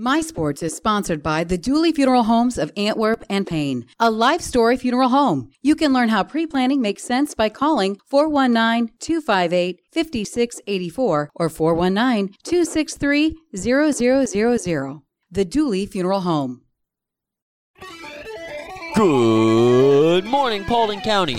[0.00, 4.40] My Sports is sponsored by the Dooley Funeral Homes of Antwerp and Payne, a life
[4.40, 5.50] story funeral home.
[5.60, 12.32] You can learn how pre planning makes sense by calling 419 258 5684 or 419
[12.44, 15.02] 263 0000.
[15.32, 16.62] The Dooley Funeral Home.
[18.98, 21.34] Good morning, Paulding County,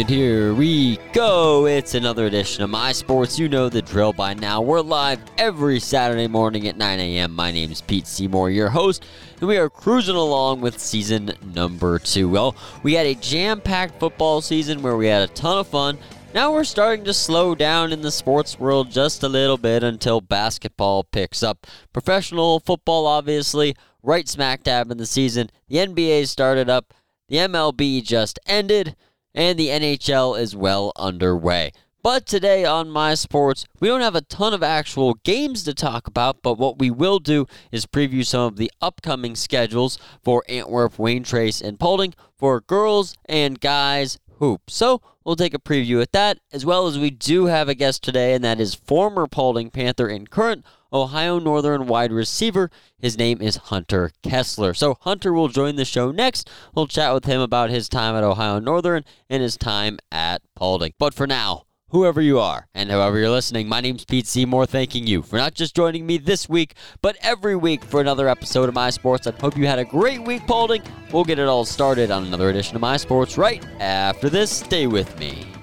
[0.00, 1.64] and here we go.
[1.64, 3.38] It's another edition of My Sports.
[3.38, 4.60] You know the drill by now.
[4.60, 7.32] We're live every Saturday morning at 9 a.m.
[7.32, 9.04] My name is Pete Seymour, your host,
[9.38, 12.28] and we are cruising along with season number two.
[12.28, 15.98] Well, we had a jam packed football season where we had a ton of fun.
[16.34, 20.20] Now we're starting to slow down in the sports world just a little bit until
[20.20, 21.64] basketball picks up.
[21.92, 25.48] Professional football, obviously, right smack dab in the season.
[25.68, 26.92] The NBA started up.
[27.34, 28.94] The MLB just ended,
[29.34, 31.72] and the NHL is well underway.
[32.00, 36.06] But today on My Sports, we don't have a ton of actual games to talk
[36.06, 40.96] about, but what we will do is preview some of the upcoming schedules for Antwerp,
[40.96, 44.70] Wayne Trace, and Paulding for girls and guys hoop.
[44.70, 48.04] So we'll take a preview at that, as well as we do have a guest
[48.04, 52.70] today, and that is former Paulding Panther and current Ohio Northern wide receiver.
[52.98, 54.72] His name is Hunter Kessler.
[54.72, 56.48] So Hunter will join the show next.
[56.74, 60.92] We'll chat with him about his time at Ohio Northern and his time at Paulding.
[60.98, 65.06] But for now, whoever you are and however you're listening, my name's Pete Seymour, thanking
[65.06, 68.74] you for not just joining me this week, but every week for another episode of
[68.74, 69.26] My Sports.
[69.26, 70.82] I hope you had a great week, Paulding.
[71.12, 74.50] We'll get it all started on another edition of My Sports right after this.
[74.50, 75.53] Stay with me.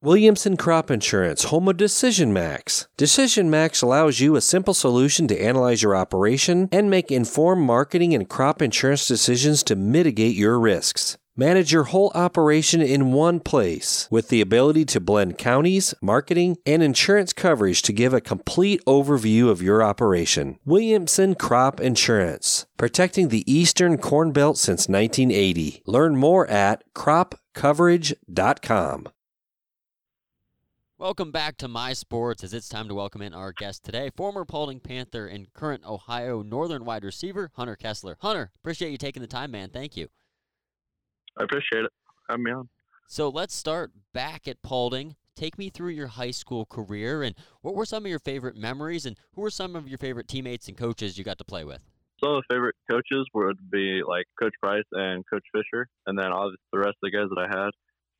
[0.00, 2.86] Williamson Crop Insurance, home of Decision Max.
[2.96, 8.14] Decision Max allows you a simple solution to analyze your operation and make informed marketing
[8.14, 11.18] and crop insurance decisions to mitigate your risks.
[11.36, 16.80] Manage your whole operation in one place with the ability to blend counties, marketing, and
[16.80, 20.60] insurance coverage to give a complete overview of your operation.
[20.64, 25.82] Williamson Crop Insurance, protecting the Eastern Corn Belt since 1980.
[25.86, 29.08] Learn more at cropcoverage.com.
[31.00, 34.44] Welcome back to My Sports as it's time to welcome in our guest today, former
[34.44, 38.16] Paulding Panther and current Ohio Northern wide receiver, Hunter Kessler.
[38.20, 39.70] Hunter, appreciate you taking the time, man.
[39.70, 40.08] Thank you.
[41.38, 41.92] I appreciate it.
[42.28, 42.68] Having me on.
[43.06, 45.14] So let's start back at Paulding.
[45.36, 49.06] Take me through your high school career and what were some of your favorite memories
[49.06, 51.80] and who were some of your favorite teammates and coaches you got to play with?
[52.18, 56.32] Some of the favorite coaches would be like Coach Price and Coach Fisher, and then
[56.32, 57.70] all the rest of the guys that I had.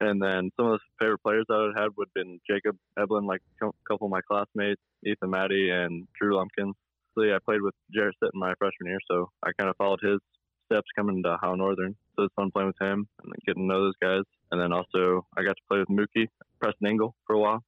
[0.00, 3.26] And then some of the favorite players that I had would have been Jacob Eblin,
[3.26, 6.74] like a couple of my classmates, Ethan Matty, and Drew Lumpkins.
[7.14, 9.98] So yeah, I played with Jarrett Sitton my freshman year, so I kind of followed
[10.00, 10.20] his
[10.66, 11.96] steps coming to Ohio Northern.
[12.14, 14.22] So it's fun playing with him and getting to know those guys.
[14.52, 16.28] And then also I got to play with Mookie,
[16.60, 17.64] Preston Engel for a while.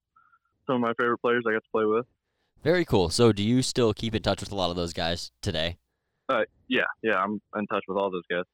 [0.67, 2.07] Some of my favorite players I got to play with.
[2.63, 3.09] Very cool.
[3.09, 5.79] So do you still keep in touch with a lot of those guys today?
[6.29, 8.45] Uh, yeah, yeah, I'm in touch with all those guys.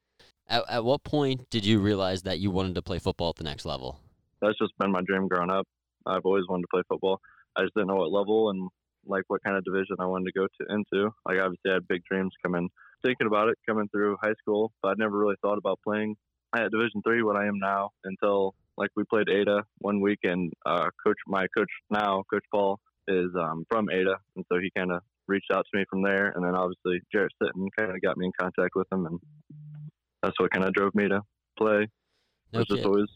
[0.49, 3.43] At, at what point did you realize that you wanted to play football at the
[3.43, 3.99] next level?
[4.41, 5.67] That's just been my dream growing up.
[6.05, 7.19] I've always wanted to play football.
[7.55, 8.69] I just didn't know what level and
[9.05, 11.09] like what kind of division I wanted to go to into.
[11.25, 12.69] Like obviously I had big dreams coming
[13.03, 16.15] thinking about it coming through high school, but I never really thought about playing
[16.55, 20.51] at Division three what I am now until like we played Ada one week and
[20.65, 25.01] uh, coach my coach now, Coach Paul, is um, from Ada and so he kinda
[25.27, 28.31] reached out to me from there and then obviously Jarrett Sitton kinda got me in
[28.39, 29.19] contact with him and
[30.27, 31.21] that's what kind of drove me to
[31.57, 31.87] play.
[32.53, 33.07] No it's just always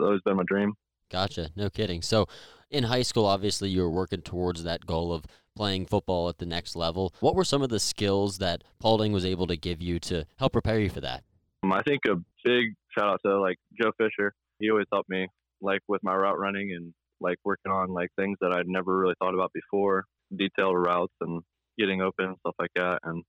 [0.00, 0.74] always been my dream.
[1.10, 1.50] Gotcha.
[1.56, 2.02] No kidding.
[2.02, 2.26] So
[2.70, 5.24] in high school, obviously, you were working towards that goal of
[5.56, 7.12] playing football at the next level.
[7.20, 10.52] What were some of the skills that Paulding was able to give you to help
[10.52, 11.24] prepare you for that?
[11.62, 12.14] Um, I think a
[12.44, 14.32] big shout out to like Joe Fisher.
[14.58, 15.26] He always helped me
[15.60, 19.14] like with my route running and like working on like things that I'd never really
[19.18, 21.42] thought about before, detailed routes and
[21.78, 23.00] getting open and stuff like that.
[23.02, 23.24] And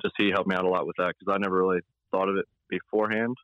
[0.00, 1.80] just he helped me out a lot with that because I never really
[2.12, 3.36] thought of it beforehand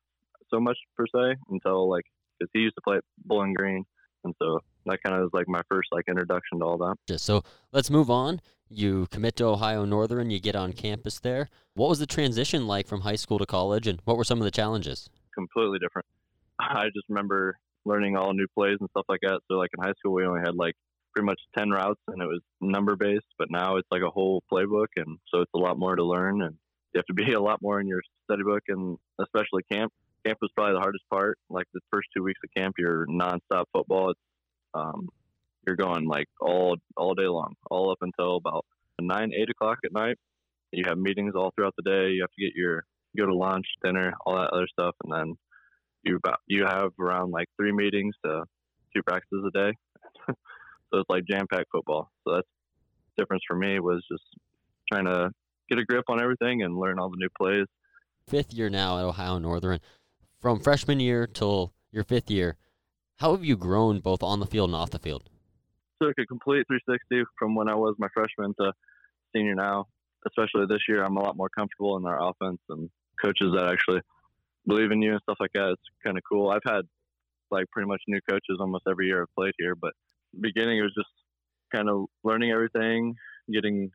[0.51, 2.05] so much per se until like
[2.39, 3.85] because he used to play at Bowling Green,
[4.25, 7.19] and so that kind of was like my first like introduction to all that.
[7.19, 7.43] So
[7.73, 8.41] let's move on.
[8.71, 11.49] You commit to Ohio Northern, you get on campus there.
[11.75, 14.45] What was the transition like from high school to college, and what were some of
[14.45, 15.09] the challenges?
[15.35, 16.07] Completely different.
[16.61, 19.41] I just remember learning all new plays and stuff like that.
[19.49, 20.75] So like in high school, we only had like
[21.15, 24.43] pretty much 10 routes and it was number based, but now it's like a whole
[24.53, 24.89] playbook.
[24.97, 26.57] And so it's a lot more to learn and
[26.93, 29.93] you have to be a lot more in your study book and especially camp.
[30.27, 31.39] Camp was probably the hardest part.
[31.49, 34.11] Like the first two weeks of camp, you're nonstop football.
[34.11, 34.21] It's,
[34.75, 35.09] um,
[35.67, 38.65] you're going like all, all day long, all up until about
[39.01, 40.17] nine, eight o'clock at night.
[40.73, 42.11] You have meetings all throughout the day.
[42.11, 42.85] You have to get your,
[43.17, 44.95] go to lunch, dinner, all that other stuff.
[45.05, 45.35] And then
[46.03, 48.45] you about, you have around like three meetings to
[48.95, 49.73] two practices a day.
[50.91, 52.11] So it's like jam packed football.
[52.25, 52.49] So that's
[53.19, 54.25] difference for me was just
[54.91, 55.31] trying to
[55.69, 57.67] get a grip on everything and learn all the new plays.
[58.29, 59.81] Fifth year now at Ohio Northern.
[60.41, 62.57] From freshman year till your fifth year,
[63.17, 65.29] how have you grown both on the field and off the field?
[66.01, 68.73] Took a complete 360 from when I was my freshman to
[69.35, 69.87] senior now.
[70.27, 72.91] Especially this year, I'm a lot more comfortable in our offense and
[73.23, 74.01] coaches that actually
[74.67, 75.71] believe in you and stuff like that.
[75.71, 76.51] It's kind of cool.
[76.51, 76.83] I've had
[77.51, 79.93] like pretty much new coaches almost every year I've played here, but
[80.41, 81.09] beginning it was just
[81.75, 83.15] kind of learning everything,
[83.53, 83.91] getting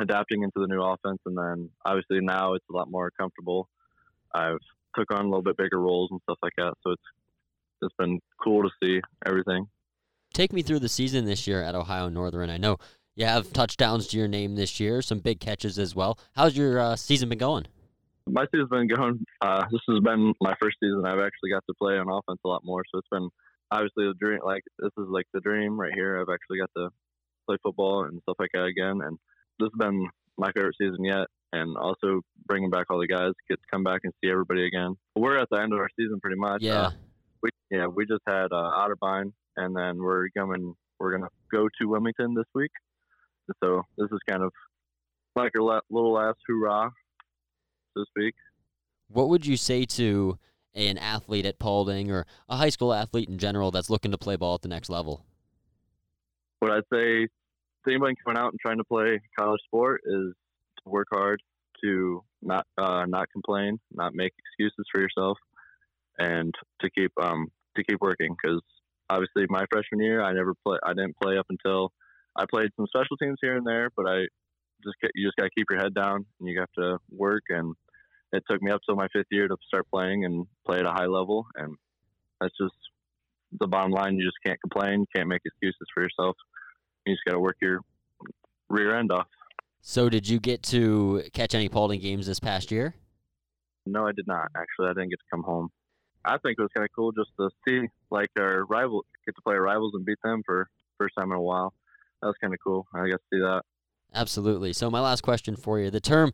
[0.00, 3.68] adapting into the new offense, and then obviously now it's a lot more comfortable.
[4.34, 4.58] I've
[4.96, 7.02] took on a little bit bigger roles and stuff like that, so it's
[7.82, 9.66] it's been cool to see everything.
[10.34, 12.50] Take me through the season this year at Ohio Northern.
[12.50, 12.78] I know
[13.14, 16.18] you have touchdowns to your name this year, some big catches as well.
[16.34, 17.66] How's your uh, season been going?
[18.28, 19.24] My season's been going.
[19.40, 21.02] Uh, this has been my first season.
[21.04, 23.28] I've actually got to play on offense a lot more, so it's been
[23.70, 24.40] obviously the dream.
[24.44, 26.20] Like this is like the dream right here.
[26.20, 26.90] I've actually got to
[27.46, 29.18] play football and stuff like that again, and
[29.58, 31.26] this has been my favorite season yet.
[31.52, 34.96] And also bringing back all the guys, get to come back and see everybody again.
[35.16, 36.62] We're at the end of our season pretty much.
[36.62, 36.88] Yeah.
[36.88, 36.90] Uh,
[37.42, 40.74] we yeah we just had uh, Otterbein, and then we're coming.
[40.98, 42.70] We're gonna go to Wilmington this week.
[43.64, 44.52] So this is kind of
[45.36, 46.90] like a little last hurrah,
[47.96, 48.34] so to speak.
[49.08, 50.38] What would you say to
[50.74, 54.36] an athlete at Paulding or a high school athlete in general that's looking to play
[54.36, 55.24] ball at the next level?
[56.60, 57.28] What I'd say
[57.86, 60.34] anybody coming out and trying to play college sport is
[60.84, 61.40] to work hard,
[61.84, 65.38] to not uh, not complain, not make excuses for yourself,
[66.18, 68.34] and to keep um, to keep working.
[68.42, 68.60] Because
[69.10, 70.78] obviously, my freshman year, I never play.
[70.84, 71.92] I didn't play up until
[72.36, 74.26] I played some special teams here and there, but I
[74.84, 77.42] just you just got to keep your head down and you have to work.
[77.48, 77.74] And
[78.32, 80.92] it took me up till my fifth year to start playing and play at a
[80.92, 81.46] high level.
[81.56, 81.74] And
[82.40, 82.74] that's just
[83.58, 84.16] the bottom line.
[84.16, 85.06] You just can't complain.
[85.14, 86.36] Can't make excuses for yourself.
[87.08, 87.80] You just got to work your
[88.68, 89.26] rear end off.
[89.80, 92.94] So, did you get to catch any Paulding games this past year?
[93.86, 94.50] No, I did not.
[94.56, 95.70] Actually, I didn't get to come home.
[96.24, 99.42] I think it was kind of cool just to see like our rival get to
[99.42, 100.68] play our rivals and beat them for
[100.98, 101.72] first time in a while
[102.20, 102.86] that was kind of cool.
[102.94, 103.62] I got to see that.
[104.14, 104.72] Absolutely.
[104.72, 106.32] So my last question for you: the term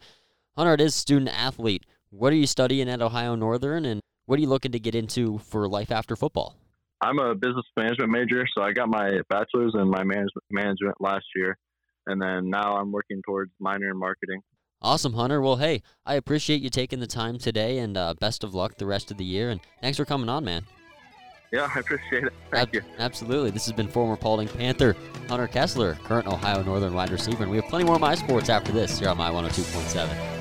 [0.56, 1.84] Hunter is student athlete.
[2.10, 5.38] What are you studying at Ohio Northern, and what are you looking to get into
[5.38, 6.56] for life after football?
[7.04, 11.26] I'm a business management major, so I got my bachelor's in my management management last
[11.36, 11.58] year,
[12.06, 14.40] and then now I'm working towards minor in marketing.
[14.80, 15.42] Awesome, Hunter.
[15.42, 18.86] Well, hey, I appreciate you taking the time today, and uh, best of luck the
[18.86, 19.50] rest of the year.
[19.50, 20.64] And thanks for coming on, man.
[21.52, 22.32] Yeah, I appreciate it.
[22.50, 22.82] Thank Ab- you.
[22.98, 23.50] Absolutely.
[23.50, 24.96] This has been former Paulding Panther
[25.28, 28.72] Hunter Kessler, current Ohio Northern wide receiver, and we have plenty more My Sports after
[28.72, 30.33] this here on My 102.7.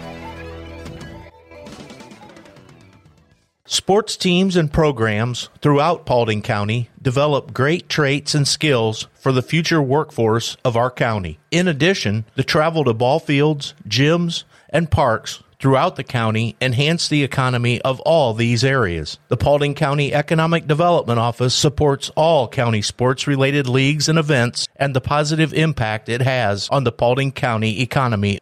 [3.74, 9.82] Sports teams and programs throughout Paulding County develop great traits and skills for the future
[9.82, 11.40] workforce of our county.
[11.50, 17.24] In addition, the travel to ball fields, gyms, and parks throughout the county enhance the
[17.24, 19.18] economy of all these areas.
[19.30, 24.96] The Paulding County Economic Development Office supports all county sports related leagues and events and
[24.96, 28.38] the positive impact it has on the Paulding County economy.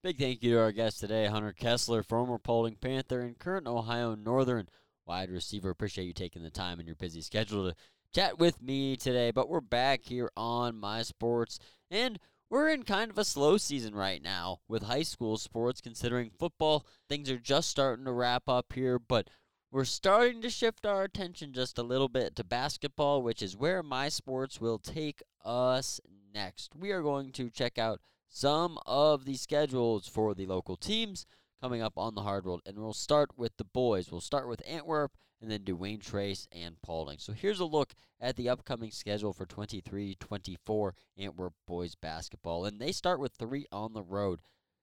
[0.00, 4.14] Big thank you to our guest today, Hunter Kessler, former Paulding Panther and current Ohio
[4.14, 4.68] Northern
[5.06, 5.70] wide receiver.
[5.70, 7.76] Appreciate you taking the time in your busy schedule to
[8.14, 9.32] chat with me today.
[9.32, 11.58] But we're back here on My Sports
[11.90, 16.30] and we're in kind of a slow season right now with high school sports, considering
[16.30, 19.28] football, things are just starting to wrap up here, but
[19.72, 23.82] we're starting to shift our attention just a little bit to basketball, which is where
[23.82, 26.00] my sports will take us
[26.32, 26.76] next.
[26.76, 31.26] We are going to check out some of the schedules for the local teams
[31.60, 34.10] coming up on the hard road, and we'll start with the boys.
[34.10, 37.18] We'll start with Antwerp and then Wayne Trace and Paulding.
[37.18, 42.64] So here's a look at the upcoming schedule for 23-24 Antwerp boys basketball.
[42.64, 44.40] And they start with three on the road.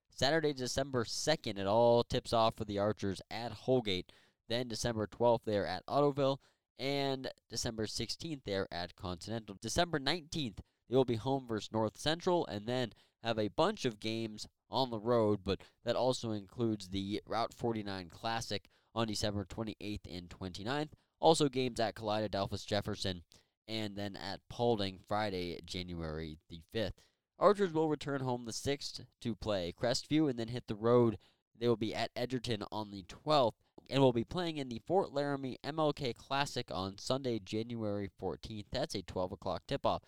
[0.09, 4.11] Saturday, December 2nd, it all tips off for the Archers at Holgate.
[4.47, 6.37] Then December 12th, they're at Ottoville.
[6.79, 9.57] And December 16th, they're at Continental.
[9.61, 10.59] December 19th,
[10.89, 12.45] they will be home versus North Central.
[12.47, 12.93] And then
[13.25, 18.09] have a bunch of games on the road, but that also includes the Route 49
[18.09, 20.89] Classic on December 28th and 29th.
[21.19, 23.23] Also, games at Kalida, Delphos Jefferson,
[23.67, 26.93] and then at Paulding Friday, January the 5th.
[27.39, 31.17] Archers will return home the 6th to play Crestview and then hit the road.
[31.57, 33.53] They will be at Edgerton on the 12th
[33.89, 38.65] and will be playing in the Fort Loramie MLK Classic on Sunday, January 14th.
[38.71, 40.03] That's a 12 o'clock tip off.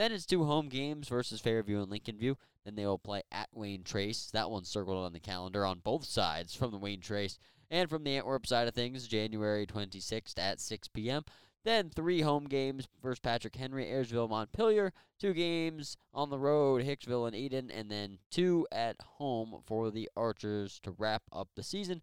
[0.00, 2.38] Then it's two home games versus Fairview and Lincoln View.
[2.64, 4.30] Then they will play at Wayne Trace.
[4.32, 7.38] That one's circled on the calendar on both sides from the Wayne Trace.
[7.70, 11.24] And from the Antwerp side of things, January 26th at 6 p.m.
[11.64, 14.94] Then three home games versus Patrick Henry, Ayersville, Montpelier.
[15.18, 20.08] Two games on the road, Hicksville and Edon, and then two at home for the
[20.16, 22.00] Archers to wrap up the season.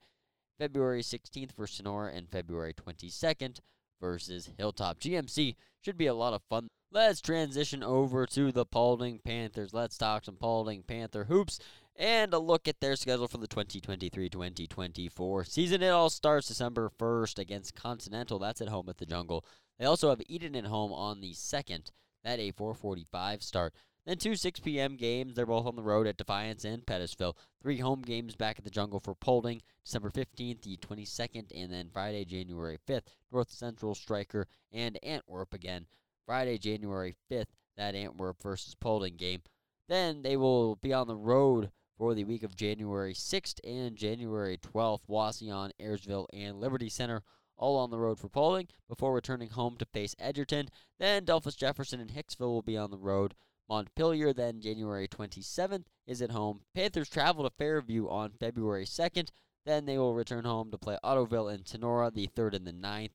[0.59, 3.57] February 16th for Tinora and February 22nd
[3.99, 4.99] versus Hilltop.
[4.99, 6.67] GMC should be a lot of fun.
[6.91, 9.73] Let's transition over to the Paulding Panthers.
[9.73, 11.59] Let's talk some Paulding Panther hoops
[11.97, 15.81] and a look at their schedule for the 2023-2024 season.
[15.81, 18.39] It all starts December 1st against Continental.
[18.39, 19.43] That's at home at the Jungle.
[19.79, 21.91] They also have Edon at home on the 2nd.
[22.23, 23.75] That a 4:45 start.
[24.07, 24.95] Then two 6 p.m.
[24.95, 25.35] games.
[25.35, 27.35] They're both on the road at Defiance and Pettisville.
[27.61, 31.89] Three home games back at the Jungle for Paulding, December 15th, the 22nd, and then
[31.91, 33.01] Friday, January 5th,
[33.33, 35.87] North Central Stryker and Antwerp again.
[36.25, 39.41] Friday, January 5th, that Antwerp versus Paulding game.
[39.89, 44.57] Then they will be on the road for the week of January 6th and January
[44.57, 45.01] 12th.
[45.09, 47.23] Wauseon, Ayersville, and Liberty Center
[47.57, 50.69] all on the road for Paulding before returning home to face Edgerton.
[50.97, 53.35] Then Delphos Jefferson and Hicksville will be on the road.
[53.69, 56.61] Montpelier then January 27th is at home.
[56.73, 59.29] Panthers travel to Fairview on February 2nd.
[59.65, 63.11] Then they will return home to play Ottoville and Tinora the 3rd and the 9th.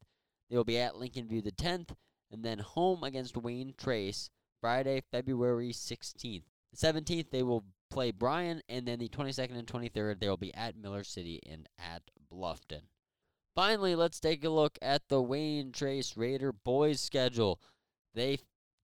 [0.51, 1.95] They will be at Lincoln View the 10th
[2.31, 4.31] and then home against Wayne Trace
[4.61, 6.43] Friday, February 16th.
[6.73, 10.55] The 17th they will play Bryan, and then the 22nd and 23rd, they will be
[10.55, 12.83] at Miller City and at Bluffton.
[13.55, 17.61] Finally, let's take a look at the Wayne Trace Raider boys schedule.
[18.15, 18.39] They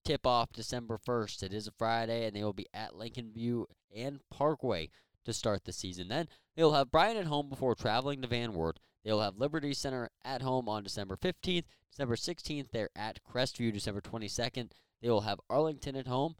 [0.09, 1.43] tip off December 1st.
[1.43, 4.89] It is a Friday, and they will be at Lincoln View and Parkway
[5.23, 6.07] to start the season.
[6.07, 8.79] Then they will have Bryan at home before traveling to Van Wert.
[9.05, 11.65] They will have Liberty Center at home on December 15th.
[11.91, 13.71] December 16th, they're at Crestview.
[13.71, 16.33] December 22nd, they will have Arlington at home.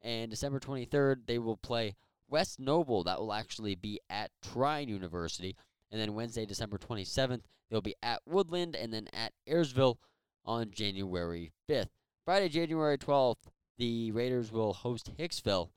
[0.00, 1.96] And December 23rd, they will play
[2.28, 5.56] West Noble, that will actually be at Trine University.
[5.90, 9.96] And then Wednesday, December 27th, they'll be at Woodland and then at Ayersville
[10.44, 11.88] on January 5th.
[12.26, 13.36] Friday, January 12th,
[13.78, 15.68] the Raiders will host Hicksville.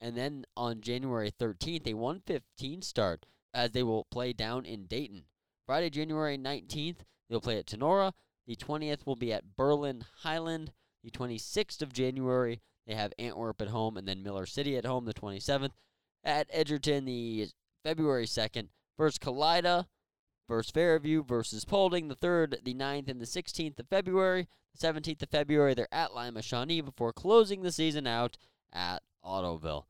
[0.00, 5.24] And then on January 13th, a 115 start as they will play down in Dayton.
[5.66, 8.14] Friday, January 19th, they'll play at Tinora.
[8.46, 10.72] The 20th will be at Berlin Highland.
[11.04, 15.04] The 26th of January, they have Antwerp at home and then Miller City at home
[15.04, 15.72] the 27th.
[16.24, 17.50] At Edgerton, the
[17.84, 19.84] February 2nd, first Kalida,
[20.48, 24.48] versus Fairview, versus Paulding, the 3rd, the 9th, and the 16th of February.
[24.78, 28.36] The 17th of February, they're at Lima Shawnee before closing the season out
[28.72, 29.84] at Ottoville.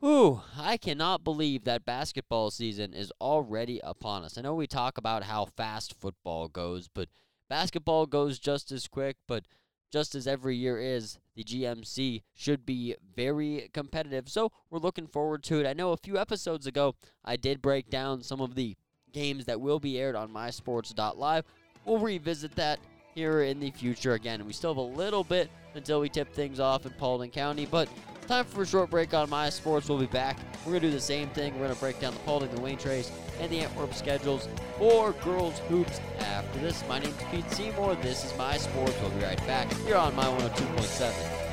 [0.00, 4.36] Whew, I cannot believe that basketball season is already upon us.
[4.36, 7.08] I know we talk about how fast football goes, but
[7.48, 9.46] basketball goes just as quick, but
[9.90, 14.28] just as every year is, the GMC should be very competitive.
[14.28, 15.66] So we're looking forward to it.
[15.66, 18.76] I know a few episodes ago I did break down some of the
[19.14, 21.44] games that will be aired on mysports.live.
[21.86, 22.78] We'll revisit that
[23.14, 24.44] here in the future again.
[24.44, 27.88] We still have a little bit until we tip things off in Paulding County, but
[28.26, 29.88] time for a short break on My Sports.
[29.88, 30.38] We'll be back.
[30.64, 31.52] We're going to do the same thing.
[31.54, 35.12] We're going to break down the Paulding, the Wayne Trace, and the Antwerp schedules for
[35.24, 36.82] girls hoops after this.
[36.88, 37.96] My name is Pete Seymour.
[37.96, 38.94] This is My Sports.
[39.00, 41.43] We'll be right back here on My 102.7.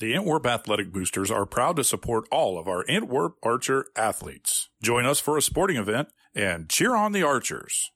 [0.00, 4.70] The Antwerp Athletic Boosters are proud to support all of our Antwerp Archer athletes.
[4.82, 7.90] Join us for a sporting event and cheer on the Archers.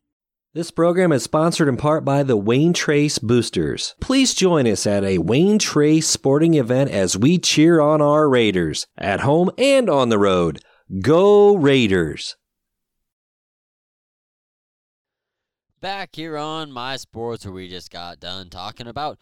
[0.53, 3.95] This program is sponsored in part by the Wayne Trace Boosters.
[4.03, 8.87] Please join us at a Wayne Trace sporting event as we cheer on our Raiders
[8.99, 10.61] at home and on the road.
[11.01, 12.37] Go Raiders!
[15.81, 19.19] Back here on My Sports, where we just got done talking about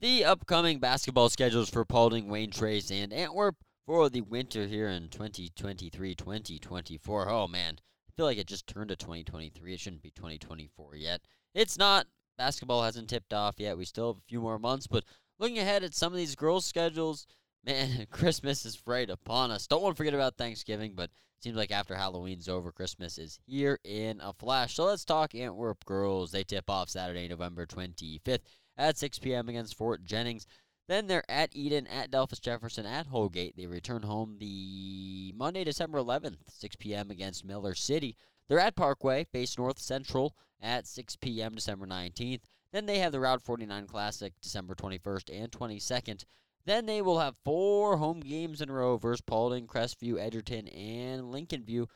[0.00, 5.08] the upcoming basketball schedules for Paulding, Wayne Trace, and Antwerp for the winter here in
[5.08, 7.26] 2023-2024.
[7.28, 9.72] Oh man, I feel like it just turned to 2023.
[9.72, 11.22] It shouldn't be 2024 yet.
[11.54, 12.06] It's not.
[12.36, 13.78] Basketball hasn't tipped off yet.
[13.78, 15.04] We still have a few more months, but
[15.38, 17.26] looking ahead at some of these girls' schedules,
[17.64, 19.66] man, Christmas is right upon us.
[19.66, 23.40] Don't want to forget about Thanksgiving, but it seems like after Halloween's over, Christmas is
[23.46, 24.74] here in a flash.
[24.74, 26.30] So let's talk Antwerp girls.
[26.30, 28.40] They tip off Saturday, November 25th
[28.76, 29.48] at 6 p.m.
[29.48, 30.46] against Fort Jennings.
[30.88, 33.56] Then they're at Edon, at Delphos Jefferson, at Holgate.
[33.56, 37.10] They return home the Monday, December 11th, 6 p.m.
[37.10, 38.16] against Miller City.
[38.48, 41.54] They're at Parkway, face North Central, at 6 p.m.
[41.54, 42.42] December 19th.
[42.72, 46.24] Then they have the Route 49 Classic December 21st and 22nd.
[46.64, 51.30] Then they will have four home games in a row versus Paulding, Crestview, Edgerton, and
[51.30, 51.88] Lincoln View.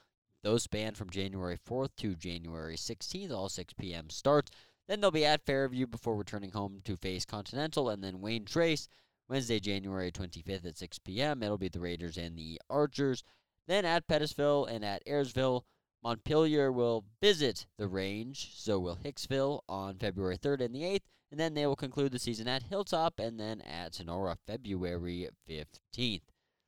[0.42, 4.08] Those span from January 4th to January 16th, all 6 p.m.
[4.10, 4.50] starts.
[4.90, 8.88] Then they'll be at Fairview before returning home to face Continental and then Wayne Trace
[9.28, 11.44] Wednesday, January 25th at 6 p.m.
[11.44, 13.22] It'll be the Raiders and the Archers.
[13.68, 15.62] Then at Pettisville and at Ayersville,
[16.02, 18.50] Montpelier will visit the range.
[18.52, 21.06] So will Hicksville on February 3rd and the 8th.
[21.30, 26.22] And then they will conclude the season at Hilltop and then at Tinora February 15th.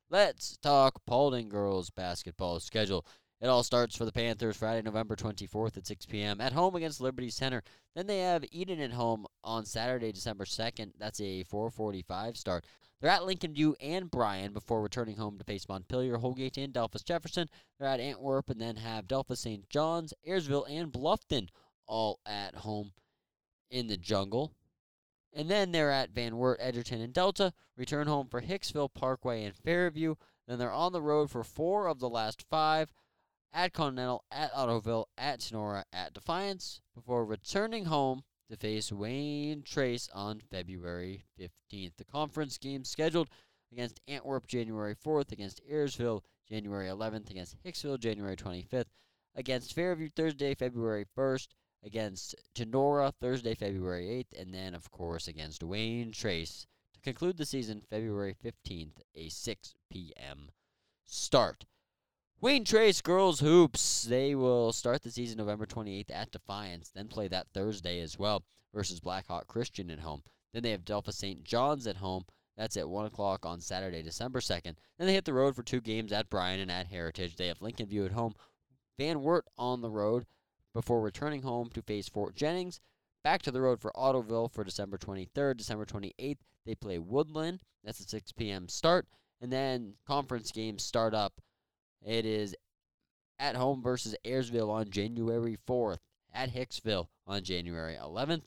[0.09, 3.05] Let's talk Paulding girls basketball schedule.
[3.43, 6.39] It all starts for the Panthers Friday, November 24th at 6 p.m.
[6.39, 7.61] at home against Liberty Center.
[7.93, 10.93] Then they have Edon at home on Saturday, December 2nd.
[10.97, 12.65] That's a 4:45 start.
[13.01, 17.03] They're at Lincoln View and Bryan before returning home to face Montpelier, Holgate, and Delphos
[17.03, 17.49] Jefferson.
[17.77, 19.67] They're at Antwerp and then have Delphos St.
[19.67, 21.49] John's, Ayersville, and Bluffton
[21.85, 22.93] all at home
[23.69, 24.53] in the jungle.
[25.33, 27.51] And then they're at Van Wert, Edgerton, and Delta.
[27.75, 30.15] Return home for Hicksville, Parkway, and Fairview.
[30.47, 32.89] Then they're on the road for four of the last five
[33.53, 40.09] at Continental, at Ottoville, at Tinora, at Defiance, before returning home to face Wayne Trace
[40.13, 41.97] on February 15th.
[41.97, 43.29] The conference game scheduled
[43.71, 48.89] against Antwerp January 4th, against Ayersville January 11th, against Hicksville January 25th,
[49.35, 51.47] against Fairview Thursday, February 1st,
[51.83, 57.45] against Tinora Thursday, February 8th, and then, of course, against Wayne Trace to conclude the
[57.45, 60.49] season February 15th, a 6 p.m.
[61.05, 61.65] start.
[62.43, 64.03] Wayne Trace girls hoops.
[64.03, 68.43] They will start the season November 28th at Defiance, then play that Thursday as well
[68.73, 70.23] versus Blackhawk Christian at home.
[70.51, 71.45] Then they have Delphos St.
[71.45, 72.25] John's at home.
[72.57, 74.75] That's at 1 o'clock on Saturday, December 2nd.
[74.97, 77.37] Then they hit the road for two games at Bryan and at Heritage.
[77.37, 78.33] They have Lincoln View at home,
[78.99, 80.25] Van Wert on the road
[80.73, 82.81] before returning home to face Fort Jennings.
[83.23, 85.55] Back to the road for Ottoville for December 23rd.
[85.55, 87.61] December 28th, they play Woodland.
[87.85, 88.67] That's a 6 p.m.
[88.67, 89.07] start.
[89.39, 91.39] And then conference games start up
[92.05, 92.55] it is
[93.39, 95.99] at home versus Ayersville on January 4th,
[96.33, 98.43] at Hicksville on January 11th.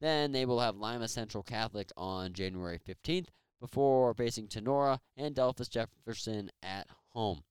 [0.00, 3.28] Then they will have Lima Central Catholic on January 15th
[3.60, 7.42] before facing Tinora and Delphos Jefferson at home.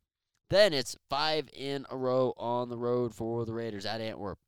[0.50, 4.40] Then it's five in a row on the road for the Raiders at Antwerp,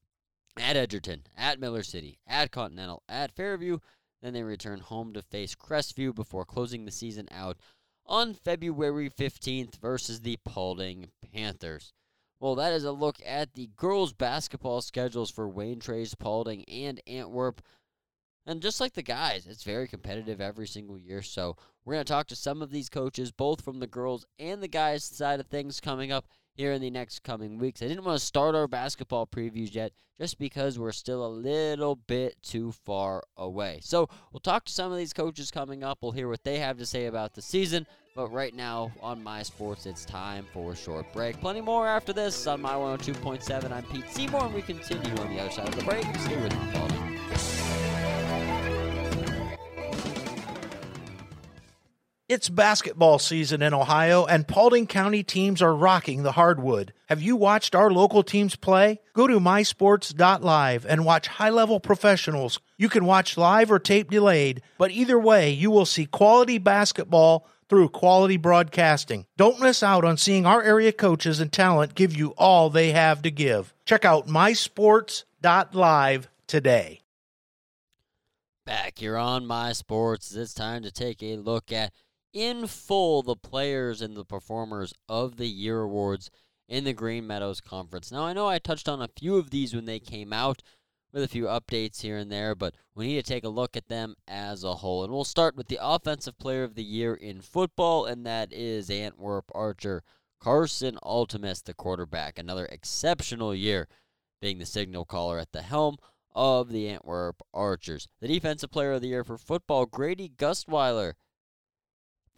[0.58, 3.80] at Edgerton, at Miller City, at Continental, at Fairview.
[4.22, 7.58] Then they return home to face Crestview before closing the season out
[8.10, 11.94] on February 15th versus the Paulding Panthers.
[12.40, 17.00] Well, that is a look at the girls' basketball schedules for Wayne Trace, Paulding, and
[17.06, 17.62] Antwerp.
[18.46, 21.22] And just like the guys, it's very competitive every single year.
[21.22, 24.64] So we're going to talk to some of these coaches, both from the girls and
[24.64, 26.26] the guys' side of things, coming up
[26.60, 27.82] here in the next coming weeks.
[27.82, 31.96] I didn't want to start our basketball previews yet just because we're still a little
[31.96, 33.80] bit too far away.
[33.82, 36.00] So we'll talk to some of these coaches coming up.
[36.02, 37.88] We'll hear what they have to say about the season.
[38.14, 41.40] But right now on My Sports, it's time for a short break.
[41.40, 43.72] Plenty more after this on My 102.7.
[43.72, 46.04] I'm Pete Seymour, and we continue on the other side of the break.
[46.18, 47.09] Stay with me,
[52.30, 56.94] It's basketball season in Ohio, and Paulding County teams are rocking the hardwood.
[57.08, 59.02] Have you watched our local teams play?
[59.14, 62.60] Go to mysports.live and watch high level professionals.
[62.78, 67.48] You can watch live or tape delayed, but either way, you will see quality basketball
[67.68, 69.26] through quality broadcasting.
[69.36, 73.24] Don't miss out on seeing our area coaches and talent give you all they have
[73.24, 73.74] to give.
[73.86, 77.02] Check out mysports.live today.
[78.68, 81.92] Back here on My Sports, it's time to take a look at
[82.34, 86.30] in full the players and the performers of the year awards
[86.68, 88.12] in the Green Meadows Conference.
[88.12, 90.62] Now, I know I touched on a few of these when they came out
[91.12, 93.88] with a few updates here and there, but we need to take a look at
[93.88, 95.04] them as a whole.
[95.04, 98.90] And we'll start with the Offensive Player of the Year in football, and that is
[98.90, 100.04] Antwerp Archer
[100.40, 102.38] Carson Ultimus, the quarterback.
[102.38, 103.88] Another exceptional year
[104.42, 105.98] being the signal caller at the helm
[106.34, 108.08] of the Antwerp Archers.
[108.22, 111.14] The Defensive Player of the Year for football, Grady Gustweiler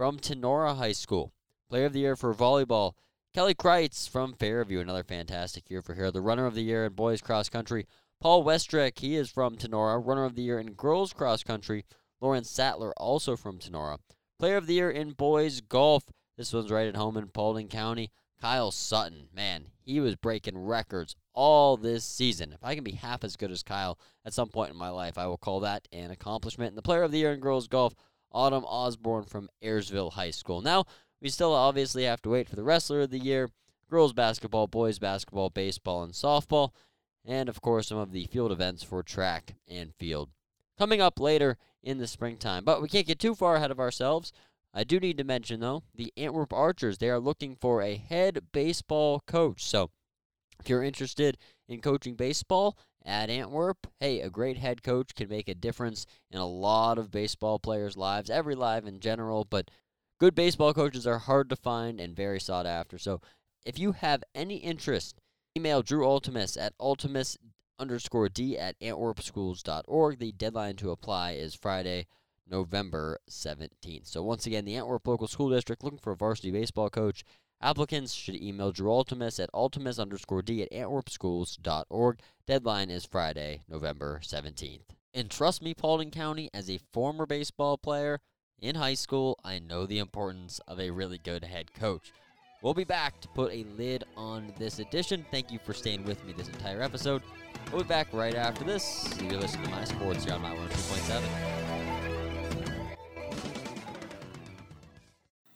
[0.02, 1.32] from Tinora High School.
[1.70, 2.94] Player of the Year for volleyball,
[3.36, 4.80] Kelly Kreitz from Fairview.
[4.80, 6.10] Another fantastic year for her.
[6.10, 7.86] The Runner of the Year in boys cross country,
[8.20, 8.98] Paul Westrick.
[8.98, 10.04] He is from Tinora.
[10.04, 11.86] Runner of the Year in girls cross country,
[12.20, 14.00] Lauren Sattler, also from Tenora.
[14.40, 16.06] Player of the Year in boys golf.
[16.36, 18.10] This one's right at home in Paulding County.
[18.42, 22.54] Kyle Sutton, man, he was breaking records all this season.
[22.54, 25.20] If I can be half as good as Kyle at some point in my life,
[25.20, 26.70] I will call that an accomplishment.
[26.70, 27.94] And the player of the year in girls golf,
[28.32, 30.62] Autumn Osborne from Ayersville High School.
[30.62, 30.86] Now,
[31.22, 33.50] we still obviously have to wait for the wrestler of the year,
[33.90, 36.72] girls basketball, boys basketball, baseball, and softball,
[37.26, 40.30] and of course some of the field events for track and field.
[40.78, 42.64] Coming up later in the springtime.
[42.64, 44.32] But we can't get too far ahead of ourselves.
[44.74, 46.98] I do need to mention, though, the Antwerp Archers.
[46.98, 49.64] They are looking for a head baseball coach.
[49.64, 49.92] So
[50.60, 55.48] if you're interested in coaching baseball at Antwerp, hey, a great head coach can make
[55.48, 59.72] a difference in a lot of baseball players' lives, every life in general, but
[60.20, 62.98] good baseball coaches are hard to find and very sought after.
[62.98, 63.22] So
[63.66, 65.20] If you have any interest,
[65.56, 67.38] email Drew Ultimus at ultimus
[67.78, 70.20] underscore d at antwerpschools.org.
[70.20, 72.08] The deadline to apply is Friday,
[72.48, 74.08] November 17th.
[74.08, 77.24] So once again, the Antwerp Local School District looking for a varsity baseball coach.
[77.64, 82.20] Applicants should email Drew Ultimus at ultimus underscore d at antwerpschools.org.
[82.48, 84.96] Deadline is Friday, November 17th.
[85.14, 88.20] And trust me, Paulding County, as a former baseball player
[88.60, 92.12] in high school, I know the importance of a really good head coach.
[92.64, 95.26] We'll be back to put a lid on this edition.
[95.30, 97.22] Thank you for staying with me this entire episode.
[97.72, 99.16] We'll be back right after this.
[99.22, 101.22] You're listening to My Sports here on My 102.7.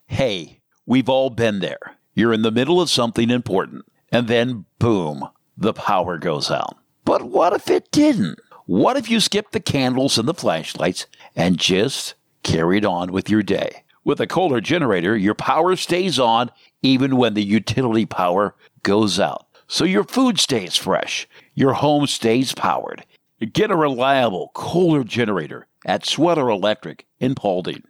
[0.06, 1.95] Hey, we've all been there.
[2.16, 6.78] You're in the middle of something important, and then boom, the power goes out.
[7.04, 8.40] But what if it didn't?
[8.66, 13.44] What if you skipped the candles and the flashlights and just carried on with your
[13.44, 13.84] day?
[14.06, 16.52] With a Kohler generator, your power stays on
[16.82, 19.46] even when the utility power goes out.
[19.68, 23.06] So your food stays fresh, your home stays powered.
[23.52, 27.84] Get a reliable Kohler generator at Schweller Electric in Paulding.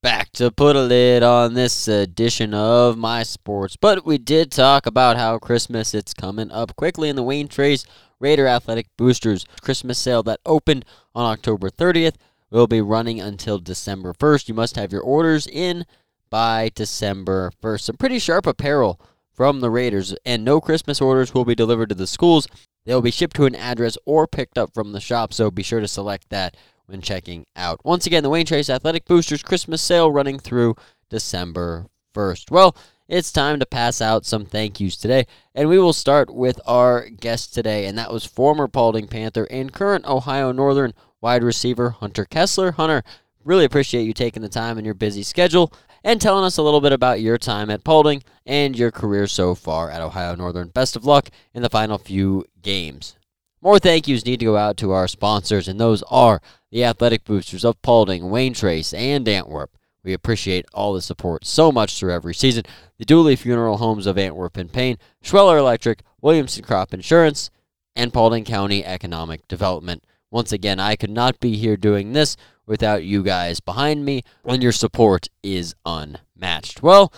[0.00, 3.74] Back to put a lid on this edition of My Sports.
[3.74, 7.84] But we did talk about how Christmas it's coming up quickly in the Wayne Trace
[8.20, 10.84] Raider Athletic Boosters Christmas sale that opened
[11.16, 12.14] on October 30th
[12.48, 14.46] will be running until December 1st.
[14.46, 15.84] You must have your orders in
[16.30, 17.80] by December 1st.
[17.80, 19.00] Some pretty sharp apparel
[19.32, 22.46] from the Raiders, and no Christmas orders will be delivered to the schools.
[22.84, 25.80] They'll be shipped to an address or picked up from the shop, so be sure
[25.80, 26.56] to select that
[26.88, 27.84] when checking out.
[27.84, 30.74] Once again, the Wayne Trace Athletic Boosters Christmas sale running through
[31.10, 32.50] December 1st.
[32.50, 32.74] Well,
[33.08, 37.08] it's time to pass out some thank yous today, and we will start with our
[37.08, 42.24] guest today, and that was former Paulding Panther and current Ohio Northern wide receiver Hunter
[42.24, 42.72] Kessler.
[42.72, 43.02] Hunter,
[43.44, 45.72] really appreciate you taking the time in your busy schedule
[46.04, 49.54] and telling us a little bit about your time at Paulding and your career so
[49.54, 50.68] far at Ohio Northern.
[50.68, 53.16] Best of luck in the final few games.
[53.60, 56.40] More thank yous need to go out to our sponsors, and those are
[56.70, 59.76] the athletic boosters of Paulding, Wayne Trace, and Antwerp.
[60.04, 62.64] We appreciate all the support so much through every season.
[62.98, 67.50] The Dooley Funeral Homes of Antwerp and Payne, Schweller Electric, Williamson Crop Insurance,
[67.96, 70.04] and Paulding County Economic Development.
[70.30, 74.62] Once again, I could not be here doing this without you guys behind me, and
[74.62, 76.82] your support is unmatched.
[76.82, 77.12] Well,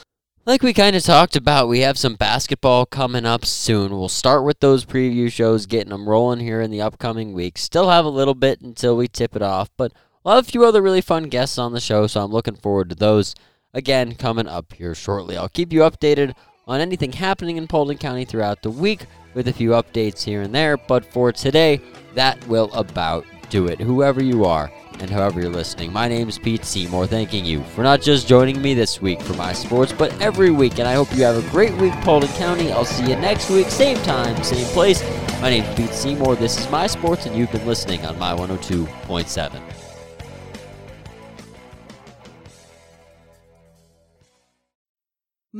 [0.50, 3.92] like we kind of talked about, we have some basketball coming up soon.
[3.92, 7.62] We'll start with those preview shows, getting them rolling here in the upcoming weeks.
[7.62, 9.92] Still have a little bit until we tip it off, but
[10.24, 12.88] we'll have a few other really fun guests on the show, so I'm looking forward
[12.88, 13.36] to those
[13.72, 15.36] again coming up here shortly.
[15.36, 16.34] I'll keep you updated
[16.66, 20.52] on anything happening in Paulding County throughout the week with a few updates here and
[20.52, 21.80] there, but for today,
[22.14, 23.78] that will about do it.
[23.80, 25.92] Whoever you are, and however you're listening.
[25.92, 29.34] My name is Pete Seymour, thanking you for not just joining me this week for
[29.34, 30.78] my sports, but every week.
[30.78, 32.70] And I hope you have a great week, Paulding County.
[32.72, 35.02] I'll see you next week, same time, same place.
[35.40, 36.36] My name is Pete Seymour.
[36.36, 39.79] This is my sports, and you've been listening on my 102.7.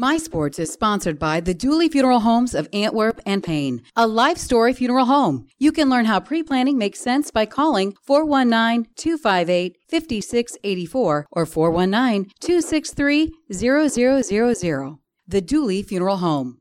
[0.01, 4.39] My Sports is sponsored by the Dooley Funeral Homes of Antwerp and Payne, a life
[4.39, 5.47] story funeral home.
[5.59, 12.33] You can learn how pre planning makes sense by calling 419 258 5684 or 419
[12.41, 14.99] 263 0000.
[15.29, 16.60] The Dooley Funeral Home.